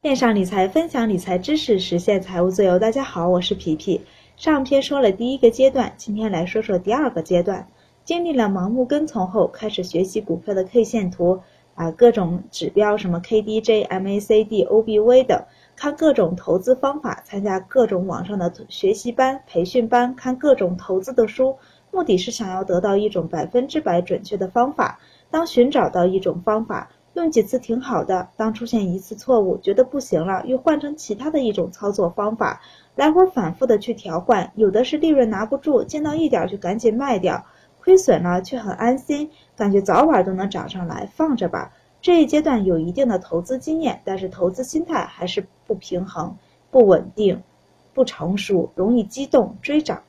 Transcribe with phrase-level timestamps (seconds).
[0.00, 2.78] 线上理财，分享理财知识，实现财务自由。
[2.78, 4.00] 大家好，我是皮皮。
[4.36, 7.66] 上篇说了第一个阶段，今天来说说第二个阶段。
[8.04, 11.40] 经历了盲目跟从后，开始学习股票的 K 线图
[11.74, 15.42] 啊，各种指标，什么 KDJ、MACD、OBV 等，
[15.74, 21.58] 看各种投资方法，参加各种网上的学习班、培训班，看各种投资的书，
[21.90, 25.00] 目的是想要得到一种百分之百准确的方法。
[25.28, 26.88] 当寻找到一种方法。
[27.18, 32.60] 用几次挺好的，当出现一次错误，觉得不行了，又换成其他的一种操作方法，
[32.94, 34.52] 来回反复的去调换。
[34.54, 37.44] 有的是利润拿不住，见到一点就赶紧卖掉，
[37.80, 41.72] 亏损了却很安心，感觉早晚都能涨上来，放着吧。
[42.00, 46.36] 这一阶段有一定的投资经验，但是投资心态还是不平衡、
[46.70, 47.42] 不稳定、
[47.92, 50.02] 不成熟，容易激动追涨。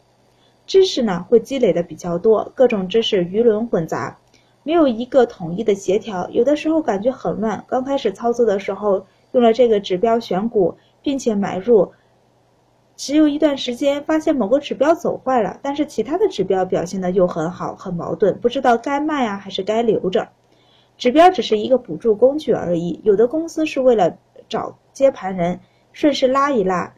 [0.67, 4.19] 知识呢会积累的比较多，各种知识鱼龙混杂。
[4.69, 7.65] 没有一个统一的协调，有的时候感觉很乱。
[7.67, 11.91] 刚开始操作的时候用了这个指标选股，并且买入，
[12.95, 20.29] 持有一段时间，发现某个指标走坏了，但是其他的指标表现的又很好，很矛盾，不知道该卖啊还是该留着。
[20.99, 24.17] 指标只是一个补助工具而已，有的公司是为了
[24.47, 25.59] 找接盘人，
[25.93, 26.93] 顺势拉一拉，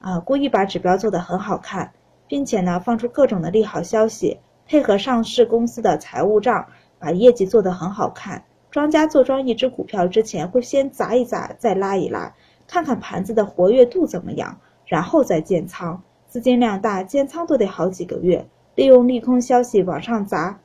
[0.00, 1.92] 啊，故意把指标做得很好看，
[2.26, 6.66] 并且呢放出各种的利好消息，配合上市公司的财务账。
[7.00, 12.32] 把业绩做得很好看，庄家做庄一只股票之前会先砸一砸，再拉一拉，
[12.68, 16.00] 看看盘子的活跃度怎么样，然后再建仓。
[16.28, 18.46] 资金量大，建仓都得好几个月。
[18.76, 20.60] 利用利空消息往上砸，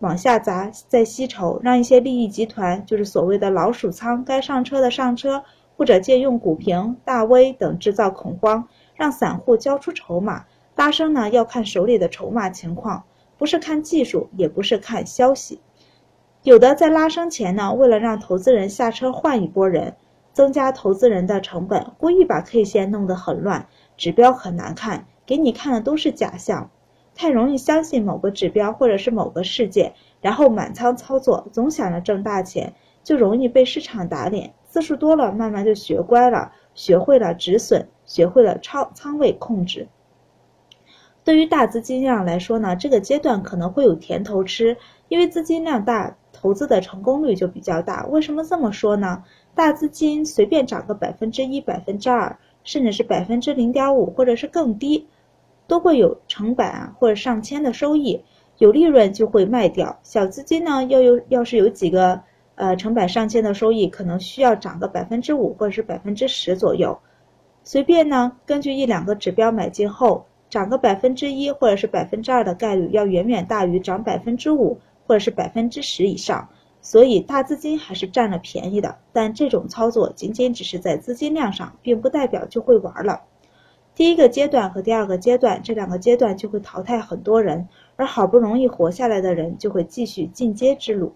[0.00, 5.44] 往下砸，再吸筹，让一些利益集团，就是所谓的老鼠仓，该上车的上车，
[5.76, 10.46] 或者借用股评、大 V 等制造恐慌，让散户交出筹码。
[10.74, 13.04] 拉升呢，要看手里的筹码情况，
[13.38, 15.60] 不是看技术，也不是看消息。
[16.42, 19.96] 有的在拉升前呢，为了让投资人下车换一波人，
[20.32, 26.70] 增加投资人的成本，故意把 K 线弄得很乱，指标很难看，给你看的都是假象。
[27.14, 34.52] 太容易相信某个指标或者是某个事件，然后满仓操作，总想着挣大钱，就容易被市场打脸。
[34.68, 39.88] 次数多了，慢慢就学乖了，学会了止损，学会了超仓位控制。
[41.26, 44.76] 对于大资金量来说呢，这个阶段可能会有甜头吃，
[45.08, 46.16] 因为资金量大。
[46.38, 48.06] 投资的成功率就比较大。
[48.08, 49.24] 为什么这么说呢？
[49.54, 55.08] 大资金随便涨个百分之一、百分之二，甚至是百分之零点五，或者是更低，
[55.66, 58.22] 都会有成百或者上千的收益，
[58.58, 59.98] 有利润就会卖掉。
[60.02, 62.20] 小资金呢，要有要是有几个
[62.54, 66.98] 呃成百上千的收益，可能需要涨个百分之五或者是百分之十左右。
[67.64, 74.78] 随便呢，根据一两个指标买进后，涨个百分之一或者是百分之二的概率，要远远大于涨百分之五。
[75.08, 76.48] 或者是百分之十以上，
[76.82, 78.98] 所以大资金还是占了便宜的。
[79.12, 83.20] 但这种操作仅仅只是在资金量上，并不代表就会玩了。
[83.94, 91.14] 第一个阶段和第二个阶段这两个阶段就会淘汰很多人，而好不容易活下来的人就会继续进阶之路。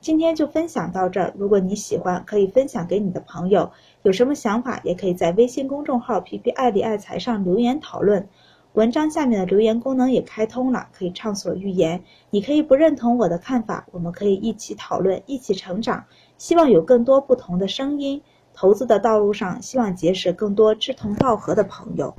[0.00, 3.72] 今天就分享到这儿，如果你喜欢，可以分享给你的朋友。
[4.02, 8.28] 有什么想法，也可以在微信公众号“皮皮爱理爱财”上留言讨论。
[8.74, 12.02] 文章下面的留言功能也开通了，可以畅所欲言。
[12.30, 16.06] 你可以不认同我的看法，我们可以一起讨论，一起成长。
[16.38, 18.22] 希望有更多不同的声音。
[18.54, 22.14] 投资的道路上，希望结识更多志同道合的朋友。